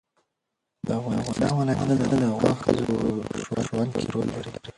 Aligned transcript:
د 0.87 0.89
افغانستان 0.99 1.51
ولايتونه 1.55 1.93
د 1.97 2.01
افغان 2.33 2.57
ښځو 2.63 2.95
په 3.51 3.59
ژوند 3.67 3.89
کې 4.01 4.07
رول 4.13 4.27
لري. 4.35 4.51